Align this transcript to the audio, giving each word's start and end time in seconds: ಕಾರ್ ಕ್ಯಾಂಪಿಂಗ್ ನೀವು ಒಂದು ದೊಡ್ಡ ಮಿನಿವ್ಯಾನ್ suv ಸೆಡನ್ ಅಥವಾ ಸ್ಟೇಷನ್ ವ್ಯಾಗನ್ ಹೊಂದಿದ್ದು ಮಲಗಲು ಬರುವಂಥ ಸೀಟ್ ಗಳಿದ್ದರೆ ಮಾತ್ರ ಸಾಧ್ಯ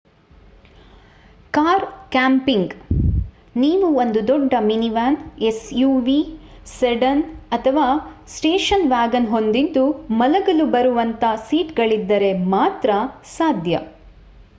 ಕಾರ್ 1.53 1.83
ಕ್ಯಾಂಪಿಂಗ್ 2.11 2.73
ನೀವು 3.55 3.87
ಒಂದು 3.99 4.19
ದೊಡ್ಡ 4.29 4.53
ಮಿನಿವ್ಯಾನ್ 4.69 5.17
suv 5.59 6.09
ಸೆಡನ್ 6.73 7.23
ಅಥವಾ 7.51 7.85
ಸ್ಟೇಷನ್ 8.31 8.89
ವ್ಯಾಗನ್ 8.89 9.29
ಹೊಂದಿದ್ದು 9.29 9.85
ಮಲಗಲು 10.19 10.67
ಬರುವಂಥ 10.75 11.23
ಸೀಟ್ 11.47 11.77
ಗಳಿದ್ದರೆ 11.79 12.31
ಮಾತ್ರ 12.51 12.89
ಸಾಧ್ಯ 13.37 13.83